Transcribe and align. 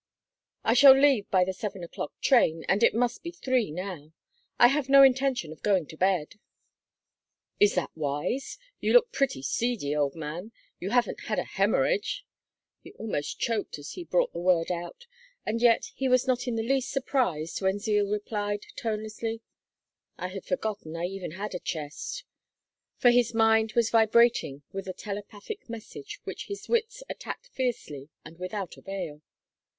"I 0.63 0.73
shall 0.73 0.97
leave 0.99 1.29
by 1.29 1.45
the 1.45 1.53
seven 1.53 1.83
o'clock 1.83 2.19
train, 2.21 2.65
and 2.67 2.81
it 2.81 2.95
must 2.95 3.21
be 3.21 3.29
three 3.29 3.69
now. 3.69 4.13
I 4.57 4.65
have 4.69 4.89
no 4.89 5.03
intention 5.03 5.51
of 5.51 5.61
going 5.61 5.85
to 5.89 5.95
bed." 5.95 6.39
"Is 7.59 7.75
that 7.75 7.95
wise? 7.95 8.57
You 8.79 8.93
look 8.93 9.11
pretty 9.11 9.43
seedy, 9.43 9.95
old 9.95 10.15
man. 10.15 10.53
You 10.79 10.89
haven't 10.89 11.19
had 11.25 11.37
a 11.37 11.43
hemorrhage?" 11.43 12.25
He 12.81 12.93
almost 12.93 13.39
choked 13.39 13.77
as 13.77 13.91
he 13.91 14.03
brought 14.03 14.33
the 14.33 14.39
word 14.39 14.71
out, 14.71 15.05
and 15.45 15.61
yet 15.61 15.91
he 15.93 16.09
was 16.09 16.25
not 16.25 16.47
in 16.47 16.55
the 16.55 16.63
least 16.67 16.89
surprised 16.89 17.61
when 17.61 17.77
Zeal 17.77 18.09
replied, 18.09 18.65
tonelessly, 18.75 19.41
"I 20.17 20.29
had 20.29 20.45
forgotten 20.47 20.95
I 20.95 21.05
ever 21.09 21.31
had 21.35 21.53
a 21.53 21.59
chest;" 21.59 22.23
for 22.97 23.11
his 23.11 23.35
mind 23.35 23.73
was 23.73 23.91
vibrating 23.91 24.63
with 24.71 24.87
a 24.87 24.93
telepathic 24.93 25.69
message 25.69 26.19
which 26.23 26.47
his 26.47 26.67
wits 26.67 27.03
attacked 27.07 27.49
fiercely 27.49 28.09
and 28.25 28.39
without 28.39 28.77
avail. 28.77 29.21